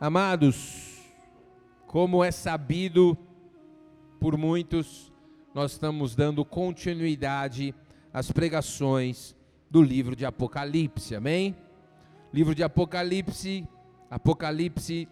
[0.00, 1.02] Amados,
[1.88, 3.18] como é sabido
[4.20, 5.12] por muitos,
[5.52, 7.74] nós estamos dando continuidade
[8.14, 9.34] às pregações
[9.68, 11.56] do livro de Apocalipse, amém?
[12.32, 13.66] Livro de Apocalipse,
[14.08, 15.08] Apocalipse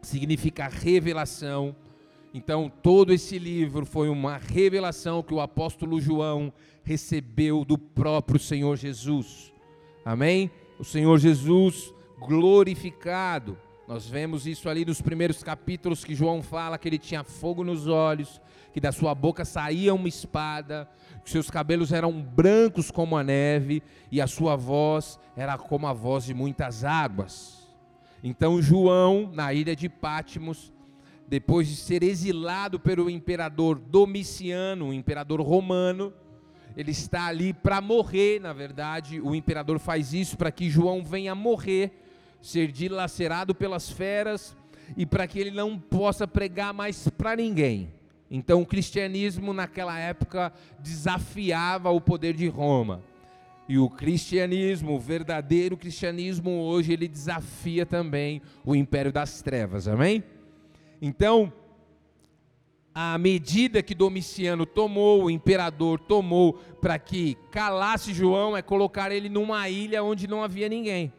[0.00, 1.76] significa revelação.
[2.32, 6.50] Então, todo esse livro foi uma revelação que o apóstolo João
[6.82, 9.52] recebeu do próprio Senhor Jesus.
[10.02, 10.50] Amém?
[10.78, 13.67] O Senhor Jesus glorificado.
[13.88, 17.86] Nós vemos isso ali nos primeiros capítulos que João fala que ele tinha fogo nos
[17.86, 18.38] olhos,
[18.70, 20.86] que da sua boca saía uma espada,
[21.24, 25.94] que seus cabelos eram brancos como a neve e a sua voz era como a
[25.94, 27.66] voz de muitas águas.
[28.22, 30.70] Então João, na ilha de Pátimos,
[31.26, 36.12] depois de ser exilado pelo imperador Domiciano, o imperador romano,
[36.76, 41.34] ele está ali para morrer, na verdade, o imperador faz isso para que João venha
[41.34, 42.04] morrer,
[42.40, 44.56] ser dilacerado pelas feras
[44.96, 47.92] e para que ele não possa pregar mais para ninguém.
[48.30, 53.02] Então o cristianismo naquela época desafiava o poder de Roma.
[53.68, 60.24] E o cristianismo, o verdadeiro cristianismo hoje, ele desafia também o império das trevas, amém?
[61.02, 61.52] Então,
[62.94, 69.28] a medida que Domiciano tomou, o imperador tomou para que calasse João é colocar ele
[69.28, 71.12] numa ilha onde não havia ninguém.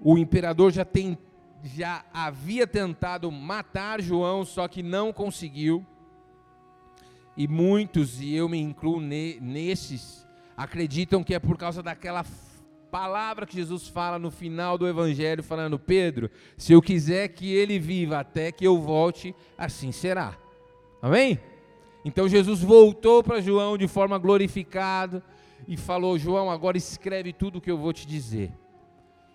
[0.00, 1.18] O imperador já, tem,
[1.62, 5.84] já havia tentado matar João, só que não conseguiu
[7.38, 10.26] e muitos, e eu me incluo ne, nesses,
[10.56, 12.26] acreditam que é por causa daquela
[12.90, 17.78] palavra que Jesus fala no final do Evangelho, falando: Pedro, se eu quiser que ele
[17.78, 20.36] viva até que eu volte, assim será.
[21.00, 21.38] Amém?
[22.04, 25.22] Então Jesus voltou para João de forma glorificada
[25.68, 28.50] e falou: João, agora escreve tudo o que eu vou te dizer.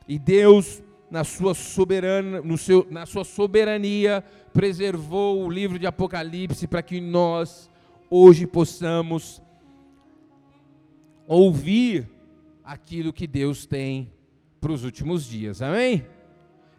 [0.08, 4.24] E Deus, na sua, soberana, no seu, na sua soberania,
[4.54, 7.70] preservou o livro de Apocalipse para que nós
[8.10, 9.42] hoje possamos
[11.28, 12.10] ouvir
[12.64, 14.12] aquilo que Deus tem
[14.60, 15.62] para os últimos dias.
[15.62, 16.06] Amém?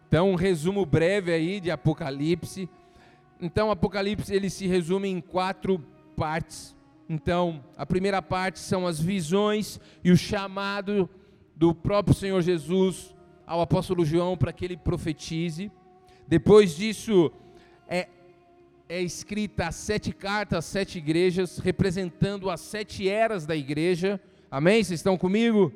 [0.07, 2.69] Então, um resumo breve aí de Apocalipse.
[3.41, 5.83] Então, Apocalipse ele se resume em quatro
[6.15, 6.75] partes.
[7.09, 11.09] Então, a primeira parte são as visões e o chamado
[11.55, 13.14] do próprio Senhor Jesus
[13.45, 15.71] ao apóstolo João para que ele profetize.
[16.27, 17.31] Depois disso,
[17.87, 18.07] é
[18.87, 24.19] é escrita as sete cartas, as sete igrejas, representando as sete eras da igreja.
[24.49, 24.83] Amém?
[24.83, 25.73] Vocês estão comigo?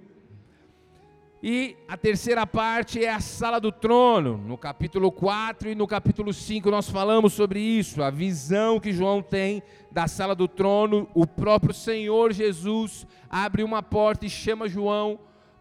[1.41, 4.37] E a terceira parte é a sala do trono.
[4.37, 9.21] No capítulo 4 e no capítulo 5 nós falamos sobre isso, a visão que João
[9.21, 11.09] tem da sala do trono.
[11.13, 15.17] O próprio Senhor Jesus abre uma porta e chama João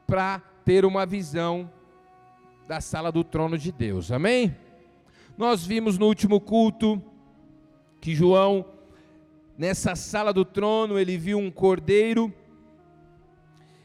[0.06, 1.70] para ter uma visão
[2.68, 4.12] da sala do trono de Deus.
[4.12, 4.54] Amém?
[5.38, 7.02] Nós vimos no último culto
[7.98, 8.62] que João,
[9.56, 12.30] nessa sala do trono, ele viu um cordeiro,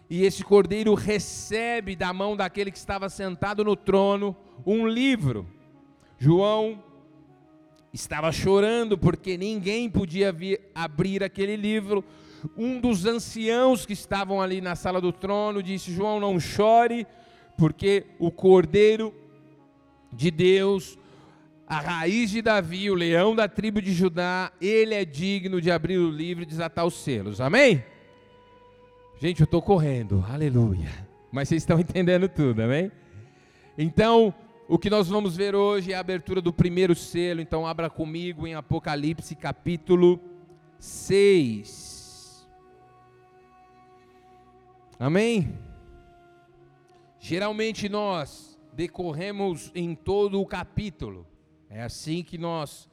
[0.10, 4.36] e esse cordeiro recebe da mão daquele que estava sentado no trono
[4.66, 5.48] um livro.
[6.20, 6.84] João
[7.94, 10.36] estava chorando porque ninguém podia
[10.76, 12.04] abrir aquele livro.
[12.58, 17.08] Um dos anciãos que estavam ali na sala do trono disse: João, não chore,
[17.58, 19.14] porque o cordeiro
[20.12, 20.98] de Deus
[21.74, 25.98] a raiz de Davi, o leão da tribo de Judá, ele é digno de abrir
[25.98, 27.42] o livro e desatar os selos.
[27.42, 27.84] Amém?
[29.20, 30.90] Gente, eu estou correndo, aleluia.
[31.32, 32.92] Mas vocês estão entendendo tudo, amém?
[33.78, 34.34] Então,
[34.68, 37.42] o que nós vamos ver hoje é a abertura do primeiro selo.
[37.42, 40.20] Então, abra comigo em Apocalipse capítulo
[40.78, 42.48] 6.
[45.00, 45.58] Amém?
[47.26, 51.26] Geralmente nós decorremos em todo o capítulo.
[51.70, 52.90] É assim que nós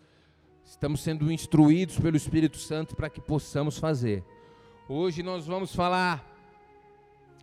[0.64, 4.24] estamos sendo instruídos pelo Espírito Santo para que possamos fazer.
[4.88, 6.24] Hoje nós vamos falar,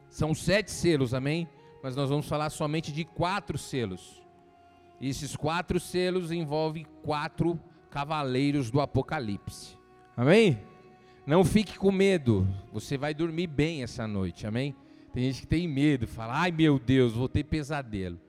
[0.09, 1.45] são sete selos, amém?
[1.83, 4.23] Mas nós vamos falar somente de quatro selos.
[5.01, 7.59] E esses quatro selos envolvem quatro
[7.89, 9.77] cavaleiros do Apocalipse.
[10.15, 10.57] Amém?
[11.25, 14.73] Não fique com medo, você vai dormir bem essa noite, amém?
[15.17, 18.19] Tem gente que tem medo, fala, ai meu Deus, vou ter pesadelo.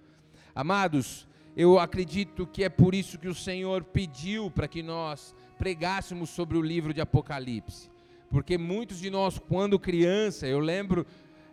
[0.55, 6.31] Amados, eu acredito que é por isso que o Senhor pediu para que nós pregássemos
[6.31, 7.91] sobre o livro de Apocalipse.
[8.31, 11.05] Porque muitos de nós, quando criança, eu lembro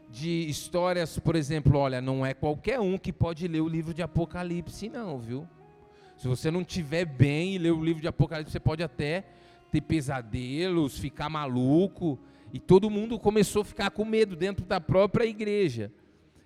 [0.10, 4.02] de histórias, por exemplo, olha, não é qualquer um que pode ler o livro de
[4.02, 5.46] Apocalipse, não, viu?
[6.16, 9.26] Se você não tiver bem e ler o livro de Apocalipse, você pode até
[9.70, 12.18] ter pesadelos, ficar maluco.
[12.56, 15.92] E todo mundo começou a ficar com medo dentro da própria igreja.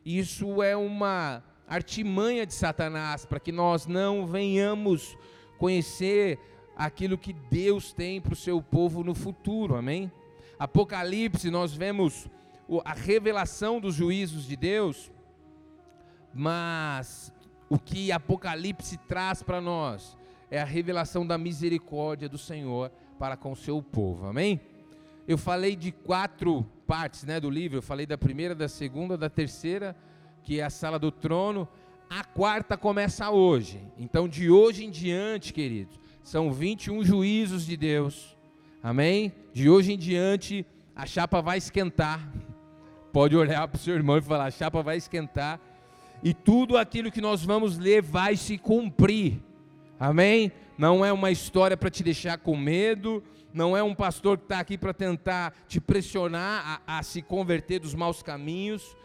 [0.04, 5.16] Isso é uma artimanha de Satanás para que nós não venhamos
[5.60, 6.40] conhecer
[6.76, 10.12] aquilo que Deus tem para o seu povo no futuro, amém?
[10.58, 12.28] Apocalipse, nós vemos
[12.84, 15.12] a revelação dos juízos de Deus,
[16.34, 17.32] mas
[17.70, 20.18] o que Apocalipse traz para nós
[20.50, 24.60] é a revelação da misericórdia do Senhor para com o seu povo, amém?
[25.30, 29.30] Eu falei de quatro partes né, do livro, eu falei da primeira, da segunda, da
[29.30, 29.96] terceira,
[30.42, 31.68] que é a sala do trono,
[32.10, 38.36] a quarta começa hoje, então de hoje em diante, queridos, são 21 juízos de Deus,
[38.82, 39.32] amém?
[39.54, 40.66] De hoje em diante,
[40.96, 42.28] a chapa vai esquentar,
[43.14, 45.60] pode olhar para o seu irmão e falar: a chapa vai esquentar,
[46.24, 49.40] e tudo aquilo que nós vamos ler vai se cumprir.
[50.00, 50.52] Amém?
[50.76, 53.24] Não é uma história para te deixar com medo,
[53.54, 57.80] não é um pastor que está aqui para tentar te pressionar a, a, se converter
[57.80, 58.96] dos maus caminhos.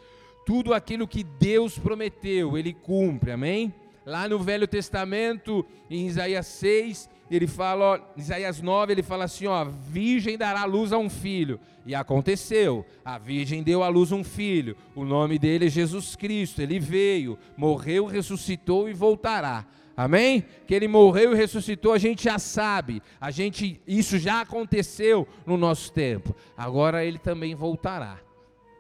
[0.46, 3.73] Tudo aquilo que Deus prometeu, Ele cumpre, amém?
[4.05, 9.46] Lá no Velho Testamento, em Isaías 6, ele fala, ó, Isaías 9, ele fala assim,
[9.46, 11.58] ó, virgem dará luz a um filho.
[11.87, 14.76] E aconteceu, a virgem deu à luz um filho.
[14.94, 16.61] O nome dele é Jesus Cristo.
[16.61, 19.67] Ele veio, morreu, ressuscitou e voltará.
[19.96, 20.44] Amém?
[20.67, 23.02] Que ele morreu e ressuscitou, a gente já sabe.
[23.20, 26.35] A gente isso já aconteceu no nosso tempo.
[26.56, 28.19] Agora ele também voltará.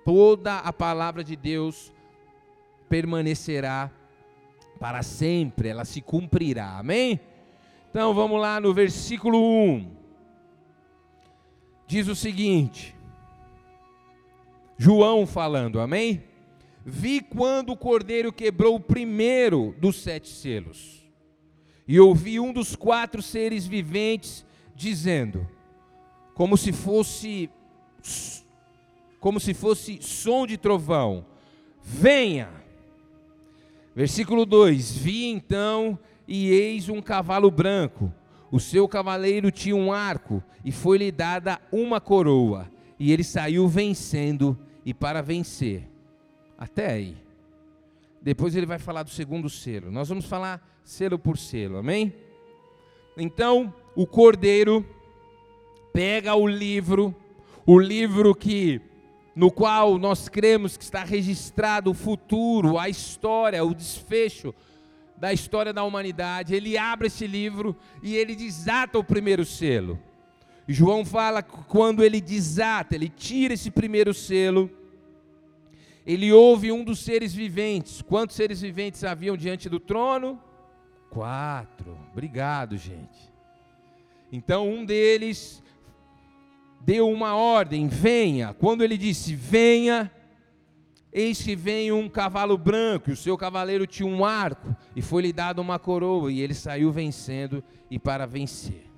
[0.04, 1.92] Toda a palavra de Deus
[2.88, 3.90] permanecerá
[4.78, 6.78] para sempre, ela se cumprirá.
[6.78, 7.20] Amém?
[7.90, 9.90] Então vamos lá no versículo 1.
[11.86, 12.94] Diz o seguinte:
[14.76, 16.24] João falando, amém?
[16.84, 21.03] Vi quando o cordeiro quebrou o primeiro dos sete selos,
[21.86, 24.44] e ouvi um dos quatro seres viventes
[24.74, 25.46] dizendo,
[26.34, 27.50] como se fosse
[29.20, 31.24] como se fosse som de trovão:
[31.82, 32.50] Venha.
[33.94, 38.12] Versículo 2: Vi então e eis um cavalo branco.
[38.50, 42.70] O seu cavaleiro tinha um arco, e foi-lhe dada uma coroa,
[43.00, 45.88] e ele saiu vencendo e para vencer.
[46.56, 47.16] Até aí.
[48.22, 49.90] Depois ele vai falar do segundo selo.
[49.90, 52.14] Nós vamos falar selo por selo, amém?
[53.16, 54.84] Então, o cordeiro
[55.92, 57.14] pega o livro,
[57.64, 58.80] o livro que
[59.34, 64.54] no qual nós cremos que está registrado o futuro, a história, o desfecho
[65.16, 69.98] da história da humanidade, ele abre esse livro e ele desata o primeiro selo.
[70.68, 74.70] João fala que quando ele desata, ele tira esse primeiro selo,
[76.06, 78.02] ele ouve um dos seres viventes.
[78.02, 80.38] Quantos seres viventes haviam diante do trono?
[81.14, 81.96] Quatro.
[82.12, 83.32] Obrigado, gente.
[84.30, 85.62] Então um deles
[86.80, 88.52] deu uma ordem: venha.
[88.52, 90.10] Quando ele disse venha,
[91.16, 95.32] Eis que vem um cavalo branco, e o seu cavaleiro tinha um arco, e foi-lhe
[95.32, 98.90] dado uma coroa, e ele saiu vencendo e para vencer.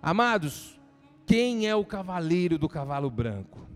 [0.00, 0.78] Amados,
[1.26, 3.66] quem é o cavaleiro do cavalo branco?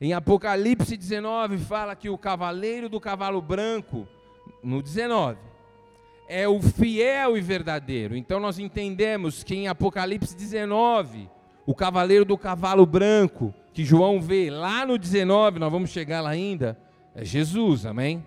[0.00, 4.08] Em Apocalipse 19 fala que o cavaleiro do cavalo branco,
[4.62, 5.38] no 19,
[6.28, 8.16] é o fiel e verdadeiro.
[8.16, 11.28] Então nós entendemos que em Apocalipse 19,
[11.66, 16.30] o cavaleiro do cavalo branco, que João vê lá no 19, nós vamos chegar lá
[16.30, 16.78] ainda,
[17.14, 18.24] é Jesus, amém?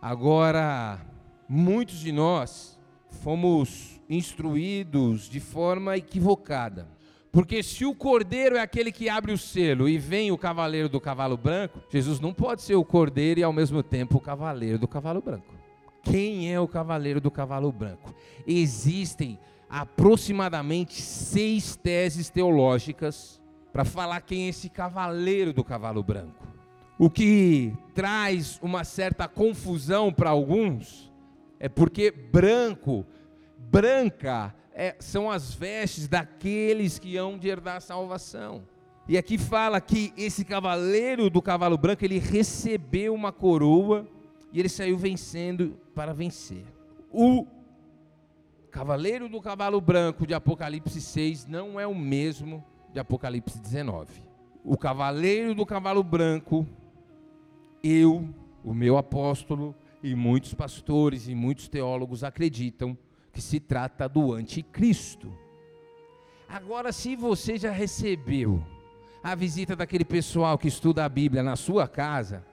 [0.00, 1.00] Agora,
[1.48, 2.78] muitos de nós
[3.22, 6.88] fomos instruídos de forma equivocada.
[7.32, 11.00] Porque se o cordeiro é aquele que abre o selo e vem o cavaleiro do
[11.00, 14.88] cavalo branco, Jesus não pode ser o cordeiro e ao mesmo tempo o cavaleiro do
[14.88, 15.59] cavalo branco.
[16.02, 18.14] Quem é o cavaleiro do cavalo branco?
[18.46, 19.38] Existem
[19.68, 23.40] aproximadamente seis teses teológicas
[23.72, 26.46] para falar quem é esse cavaleiro do cavalo branco.
[26.98, 31.10] O que traz uma certa confusão para alguns
[31.58, 33.06] é porque branco,
[33.56, 38.62] branca, é, são as vestes daqueles que hão de herdar a salvação.
[39.08, 44.06] E aqui fala que esse cavaleiro do cavalo branco, ele recebeu uma coroa
[44.52, 46.64] e ele saiu vencendo para vencer.
[47.10, 47.46] O
[48.70, 54.22] cavaleiro do cavalo branco de Apocalipse 6 não é o mesmo de Apocalipse 19.
[54.64, 56.66] O cavaleiro do cavalo branco
[57.82, 58.28] eu,
[58.62, 62.96] o meu apóstolo e muitos pastores e muitos teólogos acreditam
[63.32, 65.32] que se trata do anticristo.
[66.48, 68.62] Agora, se você já recebeu
[69.22, 72.44] a visita daquele pessoal que estuda a Bíblia na sua casa,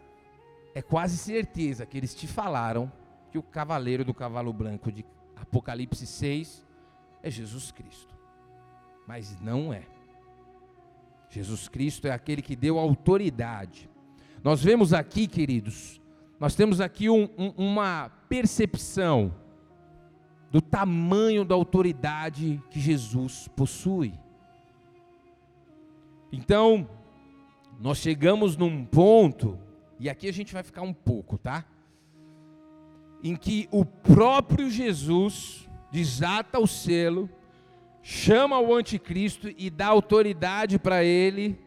[0.77, 2.91] é quase certeza que eles te falaram
[3.31, 5.05] que o cavaleiro do cavalo branco de
[5.35, 6.65] Apocalipse 6
[7.21, 8.15] é Jesus Cristo.
[9.07, 9.83] Mas não é.
[11.29, 13.89] Jesus Cristo é aquele que deu autoridade
[14.43, 15.99] nós vemos aqui, queridos,
[16.39, 19.33] nós temos aqui um, um, uma percepção
[20.51, 24.13] do tamanho da autoridade que Jesus possui.
[26.31, 26.87] Então,
[27.79, 29.59] nós chegamos num ponto,
[29.99, 31.65] e aqui a gente vai ficar um pouco, tá?
[33.23, 37.29] Em que o próprio Jesus desata o selo,
[38.01, 41.59] chama o anticristo e dá autoridade para ele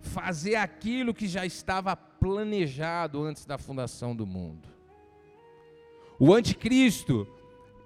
[0.00, 4.68] fazer aquilo que já estava planejado antes da fundação do mundo.
[6.18, 7.26] O anticristo,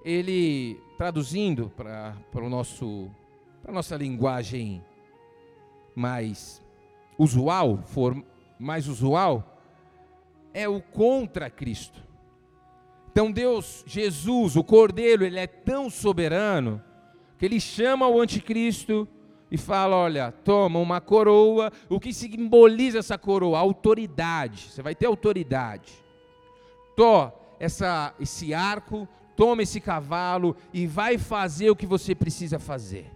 [0.05, 3.11] ele traduzindo para o nosso
[3.63, 4.85] para nossa linguagem
[5.95, 6.63] mais
[7.19, 8.23] usual, for
[8.61, 9.56] mais usual,
[10.57, 12.03] é o contra Cristo.
[13.13, 16.83] Então Deus, Jesus, o Cordeiro, ele é tão soberano
[17.39, 19.07] que ele chama o anticristo
[19.51, 21.71] e fala: Olha, toma uma coroa.
[21.91, 23.59] O que simboliza essa coroa?
[23.59, 24.71] Autoridade.
[24.71, 25.93] Você vai ter autoridade.
[26.97, 33.11] Tó, essa, esse arco, toma esse cavalo e vai fazer o que você precisa fazer.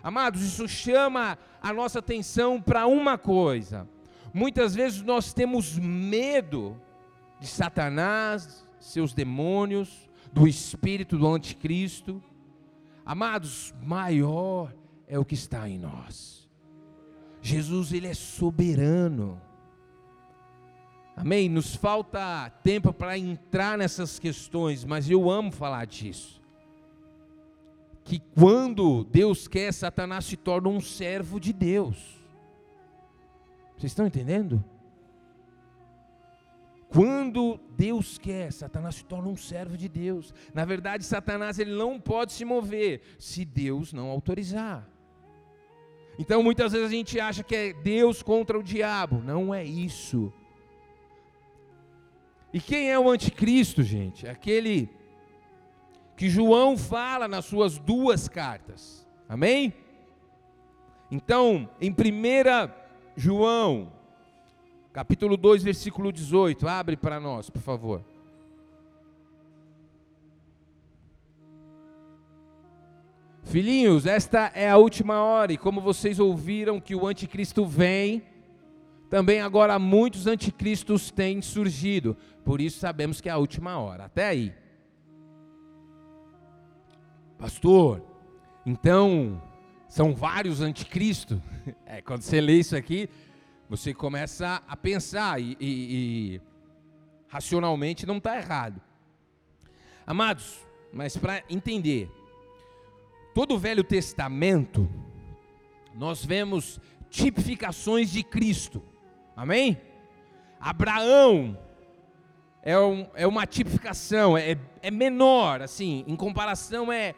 [0.00, 3.88] Amados, isso chama a nossa atenção para uma coisa.
[4.36, 6.78] Muitas vezes nós temos medo
[7.40, 12.22] de Satanás, seus demônios, do espírito do anticristo.
[13.02, 14.74] Amados, maior
[15.08, 16.46] é o que está em nós.
[17.40, 19.40] Jesus, ele é soberano.
[21.16, 21.48] Amém?
[21.48, 26.42] Nos falta tempo para entrar nessas questões, mas eu amo falar disso.
[28.04, 32.15] Que quando Deus quer, Satanás se torna um servo de Deus.
[33.76, 34.64] Vocês estão entendendo?
[36.88, 40.32] Quando Deus quer, Satanás se torna um servo de Deus.
[40.54, 44.88] Na verdade, Satanás ele não pode se mover se Deus não autorizar.
[46.18, 49.20] Então muitas vezes a gente acha que é Deus contra o diabo.
[49.22, 50.32] Não é isso.
[52.52, 54.26] E quem é o anticristo, gente?
[54.26, 54.88] É aquele
[56.16, 59.06] que João fala nas suas duas cartas.
[59.28, 59.74] Amém?
[61.10, 62.85] Então, em 1
[63.16, 63.90] João,
[64.92, 68.04] capítulo 2, versículo 18, abre para nós, por favor.
[73.42, 78.22] Filhinhos, esta é a última hora, e como vocês ouviram que o anticristo vem,
[79.08, 84.04] também agora muitos anticristos têm surgido, por isso sabemos que é a última hora.
[84.04, 84.52] Até aí.
[87.38, 88.02] Pastor,
[88.66, 89.40] então
[89.88, 91.38] são vários anticristos?
[91.84, 93.08] É, quando você lê isso aqui,
[93.68, 96.40] você começa a pensar e, e, e
[97.26, 98.80] racionalmente não está errado.
[100.06, 102.08] Amados, mas para entender,
[103.34, 104.88] todo o Velho Testamento,
[105.92, 106.78] nós vemos
[107.10, 108.80] tipificações de Cristo.
[109.34, 109.80] Amém?
[110.60, 111.58] Abraão
[112.62, 117.14] é, um, é uma tipificação, é, é menor, assim, em comparação é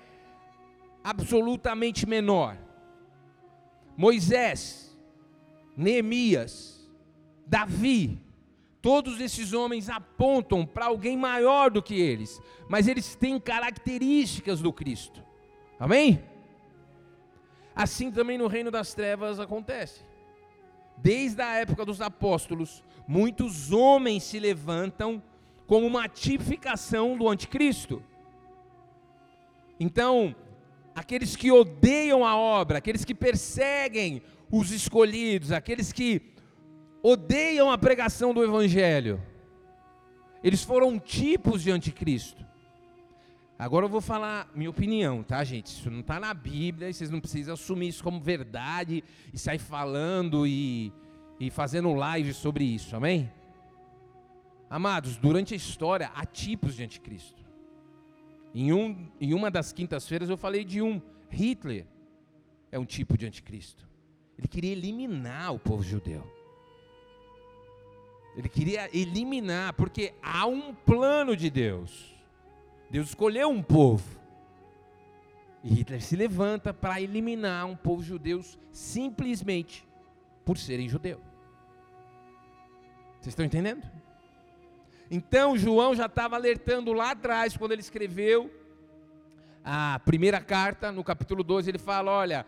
[1.08, 2.58] absolutamente menor.
[3.96, 4.94] Moisés,
[5.74, 6.86] Neemias,
[7.46, 8.20] Davi,
[8.82, 12.38] todos esses homens apontam para alguém maior do que eles,
[12.68, 15.24] mas eles têm características do Cristo.
[15.80, 16.22] Amém?
[17.74, 20.04] Assim também no reino das trevas acontece.
[20.98, 25.22] Desde a época dos apóstolos, muitos homens se levantam
[25.66, 28.02] como uma tipificação do anticristo.
[29.80, 30.34] Então,
[30.98, 36.34] aqueles que odeiam a obra, aqueles que perseguem os escolhidos, aqueles que
[37.00, 39.22] odeiam a pregação do evangelho,
[40.42, 42.44] eles foram tipos de anticristo.
[43.56, 45.66] Agora eu vou falar minha opinião, tá, gente?
[45.66, 49.60] Isso não está na Bíblia, e vocês não precisam assumir isso como verdade e sair
[49.60, 50.92] falando e,
[51.38, 53.30] e fazendo live sobre isso, amém?
[54.68, 57.37] Amados, durante a história há tipos de anticristo.
[58.54, 61.00] Em, um, em uma das quintas-feiras eu falei de um.
[61.30, 61.86] Hitler
[62.72, 63.86] é um tipo de anticristo.
[64.38, 66.24] Ele queria eliminar o povo judeu.
[68.36, 72.14] Ele queria eliminar, porque há um plano de Deus.
[72.88, 74.18] Deus escolheu um povo.
[75.62, 78.40] E Hitler se levanta para eliminar um povo judeu
[78.72, 79.86] simplesmente
[80.44, 81.20] por serem judeu.
[83.20, 83.82] Vocês estão entendendo?
[85.10, 88.50] Então João já estava alertando lá atrás, quando ele escreveu
[89.64, 92.46] a primeira carta, no capítulo 12, ele fala: Olha,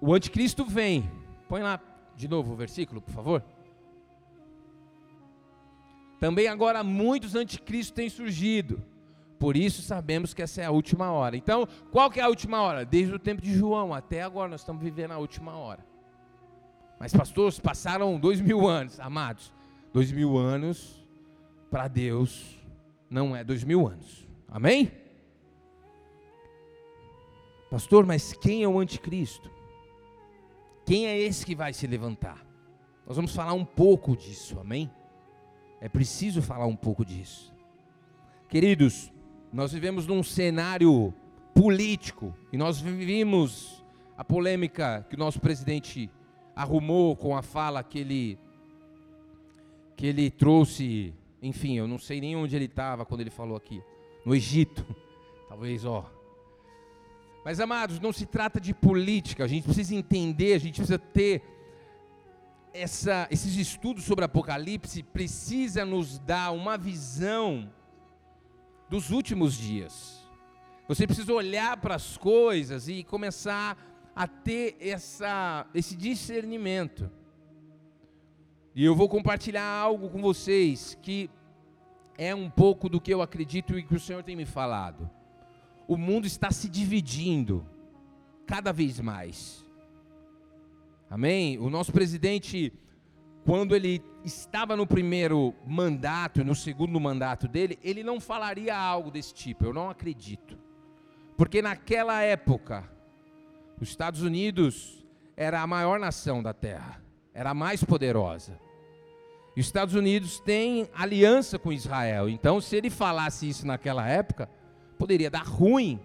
[0.00, 1.10] o anticristo vem.
[1.48, 1.80] Põe lá
[2.16, 3.42] de novo o versículo, por favor.
[6.20, 8.82] Também agora muitos anticristos têm surgido.
[9.38, 11.36] Por isso sabemos que essa é a última hora.
[11.36, 12.84] Então, qual que é a última hora?
[12.84, 15.86] Desde o tempo de João até agora nós estamos vivendo a última hora.
[16.98, 19.52] Mas pastores, passaram dois mil anos, amados.
[19.92, 21.06] Dois mil anos,
[21.70, 22.58] para Deus,
[23.10, 24.26] não é dois mil anos.
[24.48, 24.92] Amém?
[27.70, 29.50] Pastor, mas quem é o anticristo?
[30.86, 32.46] Quem é esse que vai se levantar?
[33.06, 34.90] Nós vamos falar um pouco disso, amém?
[35.80, 37.54] É preciso falar um pouco disso.
[38.48, 39.12] Queridos,
[39.52, 41.12] nós vivemos num cenário
[41.54, 43.84] político e nós vivimos
[44.16, 46.10] a polêmica que o nosso presidente
[46.56, 48.38] arrumou com a fala que ele
[49.98, 51.12] que ele trouxe,
[51.42, 53.82] enfim, eu não sei nem onde ele estava quando ele falou aqui,
[54.24, 54.86] no Egito,
[55.50, 56.08] talvez, ó.
[57.44, 61.42] Mas amados, não se trata de política, a gente precisa entender, a gente precisa ter
[62.72, 67.68] essa, esses estudos sobre Apocalipse precisa nos dar uma visão
[68.88, 70.24] dos últimos dias.
[70.86, 73.76] Você precisa olhar para as coisas e começar
[74.14, 77.10] a ter essa, esse discernimento.
[78.78, 81.28] E eu vou compartilhar algo com vocês que
[82.16, 85.10] é um pouco do que eu acredito e que o Senhor tem me falado.
[85.88, 87.66] O mundo está se dividindo
[88.46, 89.66] cada vez mais.
[91.10, 91.58] Amém?
[91.58, 92.72] O nosso presidente,
[93.44, 99.34] quando ele estava no primeiro mandato, no segundo mandato dele, ele não falaria algo desse
[99.34, 100.56] tipo, eu não acredito.
[101.36, 102.88] Porque naquela época,
[103.80, 105.04] os Estados Unidos
[105.36, 107.02] era a maior nação da Terra,
[107.34, 108.67] era a mais poderosa.
[109.58, 114.48] Os Estados Unidos têm aliança com Israel, então se ele falasse isso naquela época,
[114.96, 115.98] poderia dar ruim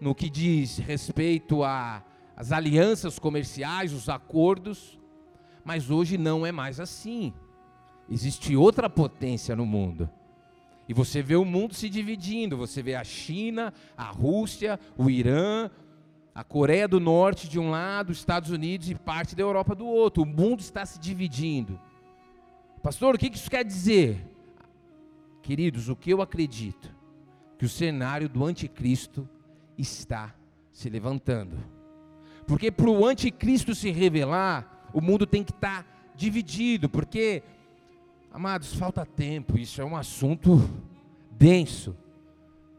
[0.00, 4.98] no que diz respeito às alianças comerciais, os acordos,
[5.62, 7.34] mas hoje não é mais assim.
[8.08, 10.08] Existe outra potência no mundo.
[10.88, 12.56] E você vê o mundo se dividindo.
[12.56, 15.68] Você vê a China, a Rússia, o Irã,
[16.34, 19.86] a Coreia do Norte de um lado, os Estados Unidos e parte da Europa do
[19.86, 20.22] outro.
[20.22, 21.80] O mundo está se dividindo.
[22.86, 24.24] Pastor, o que isso quer dizer?
[25.42, 26.94] Queridos, o que eu acredito?
[27.58, 29.28] Que o cenário do anticristo
[29.76, 30.32] está
[30.72, 31.56] se levantando.
[32.46, 35.84] Porque para o anticristo se revelar, o mundo tem que estar
[36.14, 37.42] dividido, porque
[38.30, 40.70] Amados, falta tempo, isso é um assunto
[41.32, 41.96] denso.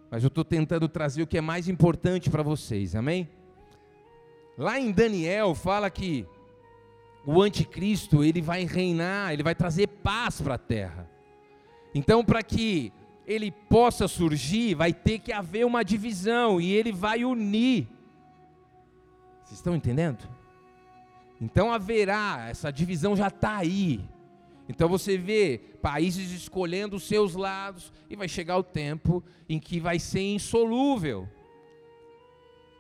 [0.10, 3.28] Mas eu estou tentando trazer o que é mais importante para vocês, amém?
[4.58, 6.26] Lá em Daniel fala que
[7.30, 11.12] o anticristo ele vai reinar, ele vai trazer paz para a terra.
[11.94, 12.94] Então, para que
[13.26, 17.86] ele possa surgir, vai ter que haver uma divisão e ele vai unir.
[19.44, 20.26] Vocês estão entendendo?
[21.42, 24.00] Então haverá, essa divisão já está aí.
[24.70, 29.82] Então você vê países escolhendo os seus lados e vai chegar o tempo em que
[29.82, 31.28] vai ser insolúvel.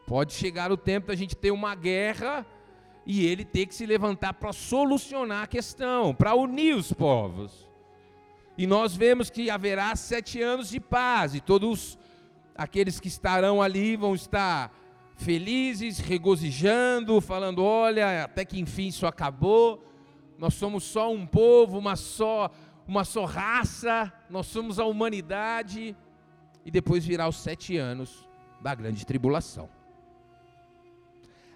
[0.06, 2.46] Pode chegar o tempo da gente ter uma guerra
[3.08, 7.68] e ele ter que se levantar para solucionar a questão, para unir os povos.
[8.56, 11.98] E nós vemos que haverá sete anos de paz e todos
[12.56, 14.72] aqueles que estarão ali vão estar
[15.16, 19.88] felizes, regozijando, falando: olha, até que enfim isso acabou
[20.38, 22.52] nós somos só um povo, uma só,
[22.88, 25.96] uma só raça, nós somos a humanidade,
[26.64, 28.28] e depois virá os sete anos
[28.62, 29.70] da grande tribulação.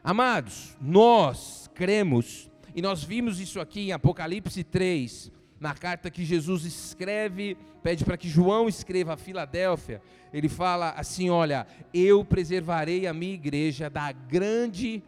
[0.04, 6.66] Amados, nós cremos, e nós vimos isso aqui em Apocalipse 3, na carta que Jesus
[6.66, 10.02] escreve, pede para que João escreva a Filadélfia,
[10.34, 15.04] ele fala assim: Olha, eu preservarei a minha igreja da grande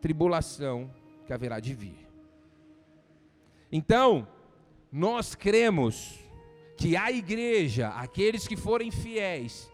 [0.00, 0.90] tribulação
[1.26, 2.08] que haverá de vir.
[3.70, 4.26] Então,
[4.90, 6.18] nós cremos
[6.76, 9.70] que a igreja, aqueles que forem fiéis,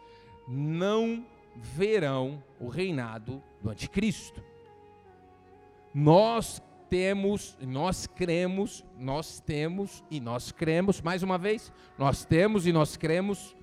[0.47, 1.25] não
[1.57, 4.50] verão o reinado do anticristo.
[5.95, 12.73] Nós temos, nós cremos, nós temos e nós cremos, mais uma vez, nós temos e
[12.73, 13.57] nós cremos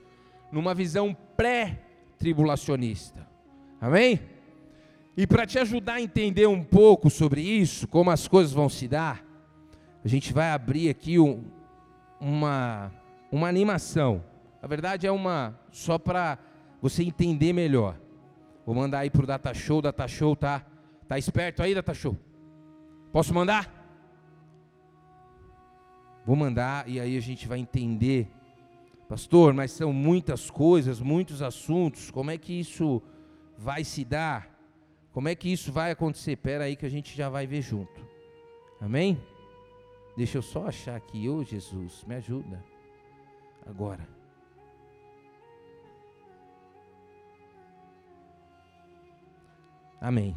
[0.52, 3.28] numa visão pré-tribulacionista.
[3.80, 4.20] Amém?
[5.16, 8.88] E para te ajudar a entender um pouco sobre isso, como as coisas vão se
[8.88, 9.26] dar,
[10.04, 11.44] a gente vai abrir aqui um,
[12.20, 12.92] uma,
[13.32, 14.24] uma animação.
[14.62, 16.38] Na verdade é uma só para
[16.82, 18.00] você entender melhor.
[18.66, 19.82] Vou mandar aí para o Data Show.
[19.82, 20.66] Data Show tá,
[21.08, 22.18] tá esperto aí, Data Show?
[23.12, 23.74] Posso mandar?
[26.26, 28.28] Vou mandar e aí a gente vai entender.
[29.08, 32.12] Pastor, mas são muitas coisas, muitos assuntos.
[32.12, 33.02] Como é que isso
[33.58, 34.54] vai se dar?
[35.14, 36.34] Como é que isso vai acontecer?
[36.34, 38.06] Espera aí que a gente já vai ver junto.
[38.82, 39.18] Amém?
[40.18, 42.64] Deixa eu só achar aqui, ô oh, Jesus, me ajuda.
[43.66, 44.08] Agora.
[50.02, 50.36] Amém.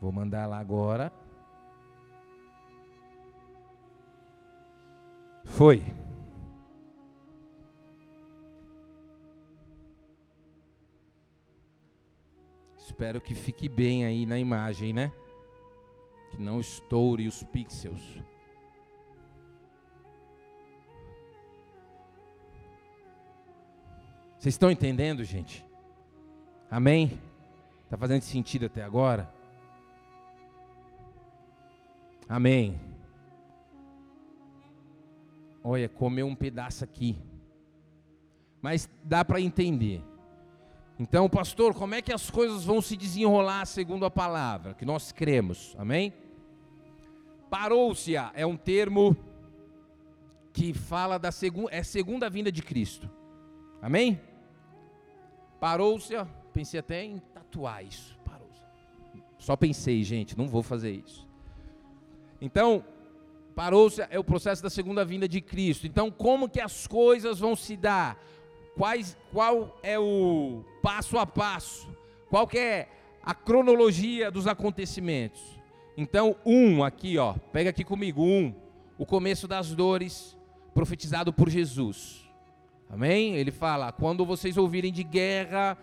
[0.00, 1.12] Vou mandar lá agora.
[5.44, 5.82] Foi.
[12.76, 15.12] Espero que fique bem aí na imagem, né?
[16.30, 18.22] Que não estoure os pixels.
[24.38, 25.66] Vocês estão entendendo, gente?
[26.70, 27.20] Amém?
[27.84, 29.37] Está fazendo sentido até agora?
[32.28, 32.78] Amém.
[35.64, 37.16] Olha, comeu um pedaço aqui.
[38.60, 40.02] Mas dá para entender.
[40.98, 45.12] Então, pastor, como é que as coisas vão se desenrolar segundo a palavra que nós
[45.12, 45.74] cremos?
[45.78, 46.12] Amém?
[47.48, 49.16] Parou-se é um termo
[50.52, 53.08] que fala da segunda, é segunda vinda de Cristo.
[53.80, 54.20] Amém?
[55.60, 56.14] Parou-se,
[56.52, 58.18] pensei até em tatuar isso.
[58.24, 58.48] Parou
[59.38, 61.27] Só pensei, gente, não vou fazer isso.
[62.40, 62.84] Então,
[63.54, 65.86] parou-se é o processo da segunda vinda de Cristo.
[65.86, 68.16] Então, como que as coisas vão se dar?
[68.76, 71.88] Quais, qual é o passo a passo?
[72.30, 72.88] Qual que é
[73.22, 75.40] a cronologia dos acontecimentos?
[75.96, 78.54] Então, um aqui, ó, pega aqui comigo, um,
[78.96, 80.36] o começo das dores
[80.72, 82.24] profetizado por Jesus.
[82.88, 83.34] Amém?
[83.34, 85.76] Ele fala: quando vocês ouvirem de guerra,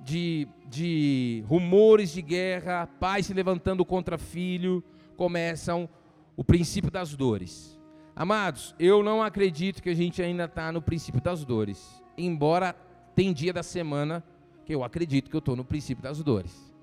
[0.00, 4.82] de, de rumores de guerra, pai se levantando contra filho,
[5.14, 5.88] começam
[6.36, 7.78] o princípio das dores.
[8.14, 12.74] Amados, eu não acredito que a gente ainda está no princípio das dores embora
[13.14, 14.24] tem dia da semana
[14.64, 16.74] que eu acredito que eu estou no princípio das dores.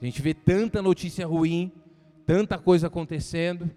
[0.00, 1.72] A gente vê tanta notícia ruim,
[2.26, 3.70] tanta coisa acontecendo.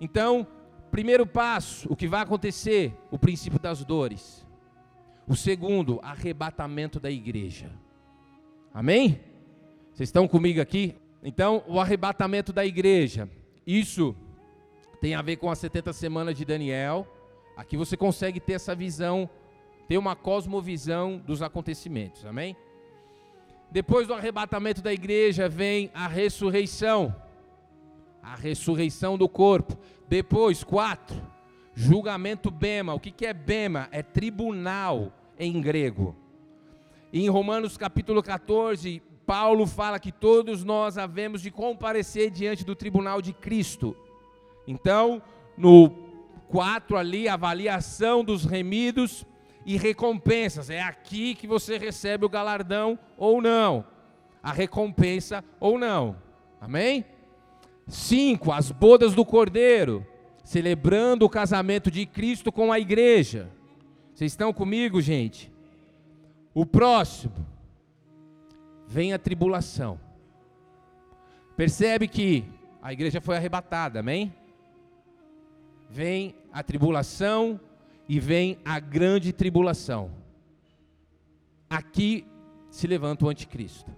[0.00, 0.46] Então,
[0.90, 2.94] primeiro passo, o que vai acontecer?
[3.10, 4.46] O princípio das dores.
[5.26, 7.70] O segundo, arrebatamento da igreja.
[8.72, 9.20] Amém?
[9.92, 10.96] Vocês estão comigo aqui?
[11.22, 13.28] Então, o arrebatamento da igreja.
[13.70, 14.16] Isso
[15.00, 17.06] tem a ver com as 70 semanas de Daniel.
[17.56, 19.30] Aqui você consegue ter essa visão
[19.86, 22.24] ter uma cosmovisão dos acontecimentos.
[22.24, 22.56] Amém?
[23.70, 27.14] Depois do arrebatamento da igreja vem a ressurreição.
[28.20, 29.78] A ressurreição do corpo.
[30.08, 31.16] Depois, quatro,
[31.72, 32.92] julgamento bema.
[32.92, 33.88] O que, que é bema?
[33.92, 36.16] É tribunal em grego.
[37.12, 43.22] Em Romanos capítulo 14, Paulo fala que todos nós havemos de comparecer diante do tribunal
[43.22, 43.96] de Cristo.
[44.66, 45.22] Então,
[45.56, 45.88] no
[46.48, 49.24] 4 ali, avaliação dos remidos,
[49.64, 50.68] e recompensas.
[50.68, 53.84] É aqui que você recebe o galardão ou não.
[54.42, 56.16] A recompensa ou não.
[56.60, 57.04] Amém?
[57.86, 60.04] Cinco, as bodas do Cordeiro,
[60.42, 63.48] celebrando o casamento de Cristo com a igreja.
[64.12, 65.52] Vocês estão comigo, gente?
[66.52, 67.46] O próximo,
[68.90, 69.98] vem a tribulação.
[71.56, 72.44] Percebe que
[72.82, 74.34] a igreja foi arrebatada, amém?
[75.88, 77.58] Vem a tribulação,
[78.10, 80.10] e vem a grande tribulação.
[81.70, 82.26] Aqui
[82.68, 83.88] se levanta o anticristo.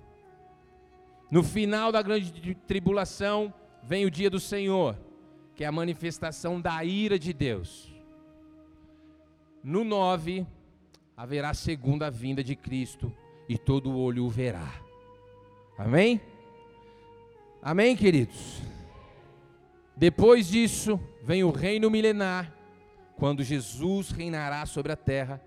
[1.30, 4.98] No final da grande tribulação vem o dia do Senhor,
[5.54, 7.90] que é a manifestação da ira de Deus.
[9.64, 10.46] No 9
[11.16, 13.10] haverá a segunda vinda de Cristo
[13.52, 14.80] e todo olho o verá.
[15.76, 16.22] Amém?
[17.60, 18.62] Amém, queridos?
[19.94, 22.50] Depois disso, vem o reino milenar
[23.14, 25.38] quando Jesus reinará sobre a terra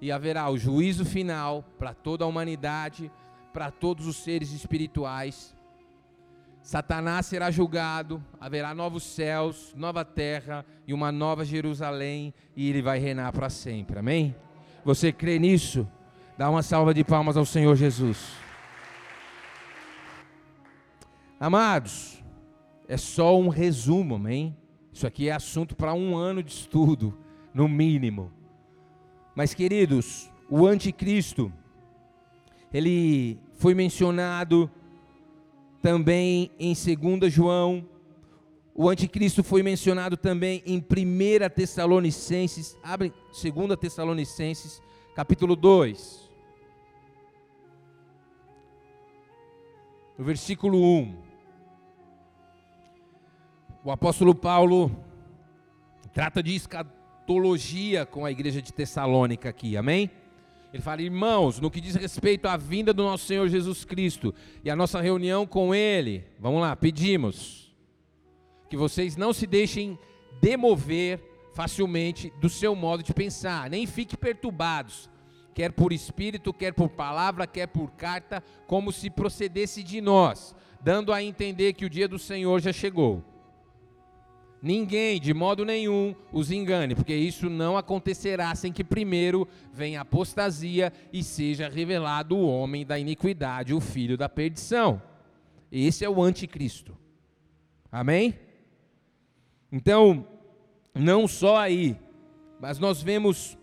[0.00, 3.10] e haverá o juízo final para toda a humanidade,
[3.52, 5.56] para todos os seres espirituais.
[6.62, 13.00] Satanás será julgado, haverá novos céus, nova terra e uma nova Jerusalém, e ele vai
[13.00, 13.98] reinar para sempre.
[13.98, 14.36] Amém?
[14.84, 15.84] Você crê nisso?
[16.38, 18.30] Dá uma salva de palmas ao Senhor Jesus.
[21.40, 22.22] Amados,
[22.86, 24.56] é só um resumo, amém?
[24.92, 27.18] Isso aqui é assunto para um ano de estudo,
[27.52, 28.32] no mínimo.
[29.34, 31.52] Mas, queridos, o anticristo,
[32.72, 34.70] ele foi mencionado
[35.82, 37.84] também em 2 João,
[38.76, 44.80] o anticristo foi mencionado também em 1 Tessalonicenses, abre 2 Tessalonicenses,
[45.16, 46.27] capítulo 2.
[50.18, 51.14] No versículo 1.
[53.84, 54.90] O apóstolo Paulo
[56.12, 60.10] trata de escatologia com a igreja de Tessalônica aqui, amém?
[60.74, 64.68] Ele fala, irmãos, no que diz respeito à vinda do nosso Senhor Jesus Cristo e
[64.68, 67.72] a nossa reunião com Ele, vamos lá, pedimos
[68.68, 69.96] que vocês não se deixem
[70.42, 71.22] demover
[71.54, 75.08] facilmente do seu modo de pensar, nem fiquem perturbados,
[75.54, 81.12] quer por espírito, quer por palavra, quer por carta, como se procedesse de nós, dando
[81.12, 83.24] a entender que o dia do Senhor já chegou.
[84.60, 90.02] Ninguém, de modo nenhum, os engane, porque isso não acontecerá sem que primeiro venha a
[90.02, 95.00] apostasia e seja revelado o homem da iniquidade, o filho da perdição.
[95.70, 96.96] Esse é o anticristo.
[97.90, 98.34] Amém?
[99.70, 100.26] Então,
[100.94, 101.96] não só aí,
[102.60, 103.57] mas nós vemos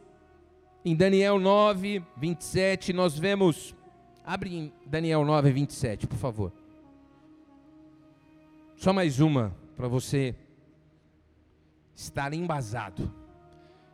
[0.86, 3.76] em Daniel 9, 27, nós vemos.
[4.24, 6.54] Abre em Daniel 9, 27, por favor.
[8.76, 10.36] Só mais uma para você
[11.96, 13.12] estar embasado.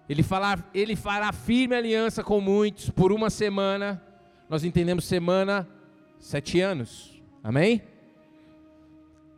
[0.09, 4.03] Ele, falar, ele fará firme aliança com muitos por uma semana.
[4.49, 5.65] Nós entendemos semana,
[6.19, 7.21] sete anos.
[7.41, 7.81] Amém?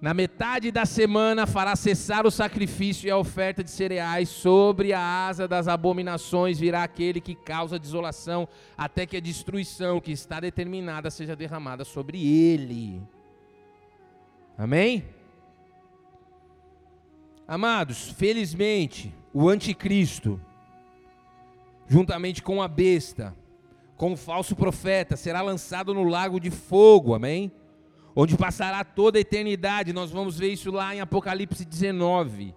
[0.03, 4.27] Na metade da semana fará cessar o sacrifício e a oferta de cereais.
[4.27, 8.45] Sobre a asa das abominações virá aquele que causa desolação,
[8.77, 13.01] até que a destruição que está determinada seja derramada sobre ele.
[14.57, 15.05] Amém?
[17.47, 20.37] Amados, felizmente, o anticristo,
[21.87, 23.33] juntamente com a besta,
[23.95, 27.53] com o falso profeta, será lançado no lago de fogo, amém?
[28.15, 29.93] Onde passará toda a eternidade.
[29.93, 32.53] Nós vamos ver isso lá em Apocalipse 19.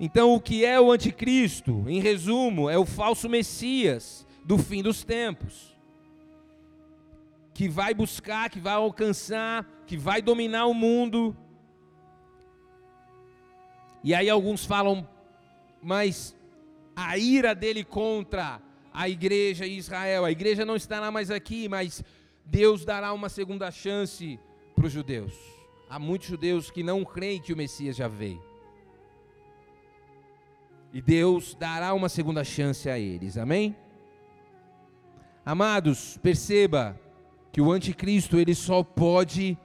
[0.00, 1.84] Então, o que é o anticristo?
[1.86, 5.76] Em resumo, é o falso Messias do fim dos tempos.
[7.52, 11.36] Que vai buscar, que vai alcançar, que vai dominar o mundo
[14.06, 15.08] e aí alguns falam,
[15.82, 16.36] mas
[16.94, 18.60] a ira dele contra
[18.92, 22.04] a igreja e Israel, a igreja não estará mais aqui, mas
[22.44, 24.38] Deus dará uma segunda chance
[24.74, 25.34] para os judeus.
[25.88, 28.42] Há muitos judeus que não creem que o Messias já veio.
[30.92, 33.76] E Deus dará uma segunda chance a eles, amém?
[35.44, 36.98] Amados, perceba
[37.52, 39.58] que o anticristo ele só pode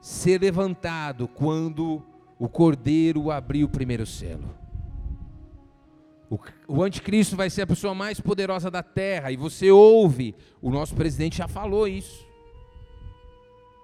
[0.00, 2.02] ser levantado quando
[2.38, 4.54] o cordeiro abriu o primeiro selo.
[6.30, 9.32] O, o, anticristo vai ser a pessoa mais poderosa da terra.
[9.32, 12.26] E você ouve, o nosso presidente já falou isso.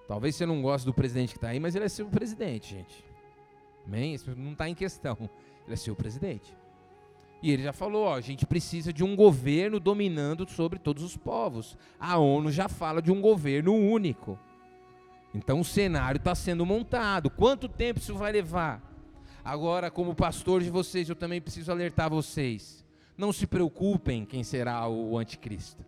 [0.07, 3.05] Talvez você não goste do presidente que está aí, mas ele é seu presidente, gente.
[3.87, 4.15] Amém?
[4.15, 5.17] Isso não está em questão.
[5.65, 6.55] Ele é seu presidente.
[7.43, 11.17] E ele já falou: ó, a gente precisa de um governo dominando sobre todos os
[11.17, 11.77] povos.
[11.99, 14.39] A ONU já fala de um governo único.
[15.35, 17.29] Então o cenário está sendo montado.
[17.29, 18.94] Quanto tempo isso vai levar?
[19.45, 22.83] Agora, como pastor de vocês, eu também preciso alertar vocês.
[23.17, 25.85] Não se preocupem quem será o anticristo.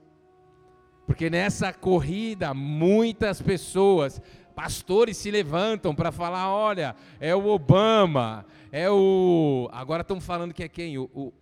[1.06, 4.20] Porque nessa corrida, muitas pessoas,
[4.54, 9.68] pastores se levantam para falar: olha, é o Obama, é o.
[9.72, 10.98] Agora estão falando que é quem?
[10.98, 11.32] O, o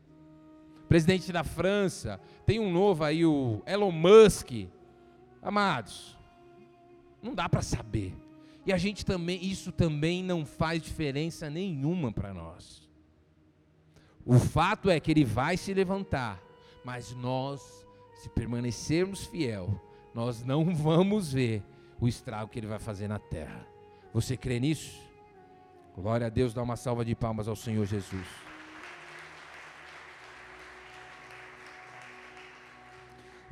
[0.88, 2.20] presidente da França.
[2.46, 4.68] Tem um novo aí, o Elon Musk.
[5.42, 6.16] Amados,
[7.20, 8.23] não dá para saber.
[8.66, 12.88] E a gente também, isso também não faz diferença nenhuma para nós.
[14.24, 16.42] O fato é que ele vai se levantar,
[16.82, 19.68] mas nós, se permanecermos fiel,
[20.14, 21.62] nós não vamos ver
[22.00, 23.66] o estrago que ele vai fazer na terra.
[24.12, 24.98] Você crê nisso?
[25.94, 28.43] Glória a Deus, dá uma salva de palmas ao Senhor Jesus.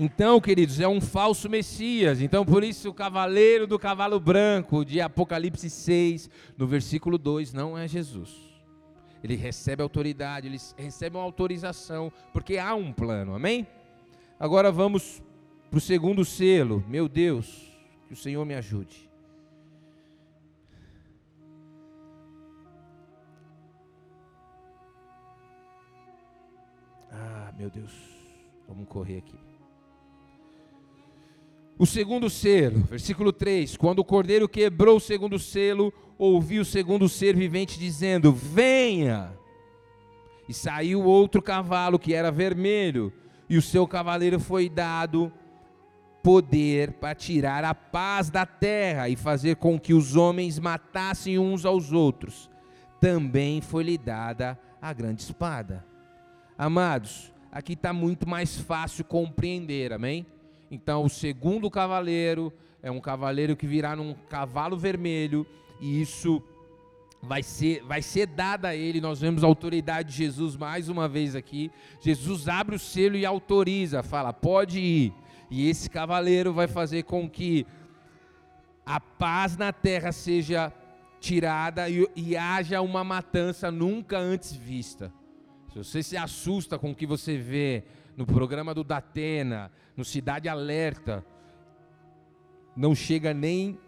[0.04, 2.20] Então, queridos, é um falso Messias.
[2.20, 7.78] Então, por isso, o cavaleiro do cavalo branco de Apocalipse 6, no versículo 2, não
[7.78, 8.36] é Jesus.
[9.22, 13.64] Ele recebe autoridade, ele recebe uma autorização, porque há um plano, amém?
[14.40, 15.22] Agora vamos
[15.70, 16.84] para o segundo selo.
[16.88, 17.72] Meu Deus,
[18.08, 19.08] que o Senhor me ajude.
[27.08, 27.92] Ah, meu Deus,
[28.66, 29.51] vamos correr aqui.
[31.82, 37.08] O segundo selo, versículo 3: Quando o cordeiro quebrou o segundo selo, ouviu o segundo
[37.08, 39.32] ser vivente dizendo: Venha!
[40.48, 43.12] E saiu outro cavalo que era vermelho,
[43.50, 45.32] e o seu cavaleiro foi dado
[46.22, 51.64] poder para tirar a paz da terra e fazer com que os homens matassem uns
[51.66, 52.48] aos outros.
[53.00, 55.84] Também foi-lhe dada a grande espada.
[56.56, 60.24] Amados, aqui está muito mais fácil compreender, amém?
[60.72, 62.50] Então, o segundo cavaleiro
[62.82, 65.46] é um cavaleiro que virá num cavalo vermelho,
[65.78, 66.42] e isso
[67.20, 68.98] vai ser, vai ser dada a ele.
[68.98, 71.70] Nós vemos a autoridade de Jesus mais uma vez aqui.
[72.00, 75.12] Jesus abre o selo e autoriza, fala: pode ir.
[75.50, 77.66] E esse cavaleiro vai fazer com que
[78.86, 80.72] a paz na terra seja
[81.20, 85.12] tirada e, e haja uma matança nunca antes vista.
[85.70, 87.84] Se você se assusta com o que você vê
[88.16, 91.24] no programa do Datena, no Cidade Alerta,
[92.76, 93.78] não chega nem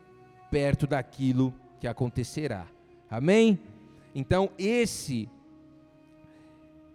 [0.50, 2.66] perto daquilo que acontecerá.
[3.10, 3.58] Amém?
[4.14, 5.28] Então, esse,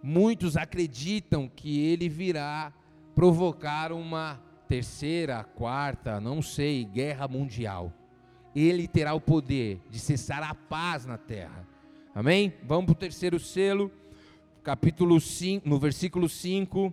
[0.02, 2.72] muitos acreditam que ele virá
[3.14, 7.92] provocar uma terceira, quarta, não sei, guerra mundial.
[8.54, 11.66] Ele terá o poder de cessar a paz na terra.
[12.14, 12.54] Amém?
[12.64, 13.90] Vamos para o terceiro selo,
[14.62, 16.92] capítulo 5, no versículo 5.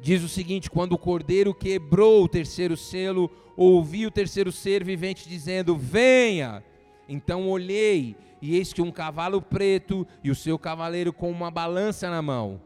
[0.00, 5.28] Diz o seguinte: Quando o cordeiro quebrou o terceiro selo, ouvi o terceiro ser vivente
[5.28, 6.62] dizendo: Venha.
[7.08, 12.10] Então olhei, e eis que um cavalo preto e o seu cavaleiro com uma balança
[12.10, 12.60] na mão.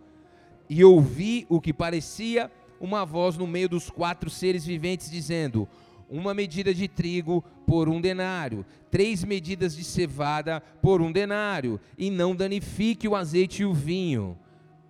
[0.69, 5.69] E ouvi o que parecia uma voz no meio dos quatro seres viventes dizendo:
[6.11, 12.11] Uma medida de trigo por um denário, três medidas de cevada por um denário, e
[12.11, 14.37] não danifique o azeite e o vinho.